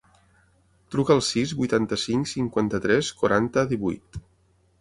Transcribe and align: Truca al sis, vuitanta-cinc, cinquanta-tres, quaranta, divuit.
Truca 0.95 1.13
al 1.15 1.21
sis, 1.27 1.53
vuitanta-cinc, 1.59 2.31
cinquanta-tres, 2.31 3.13
quaranta, 3.23 3.67
divuit. 3.75 4.23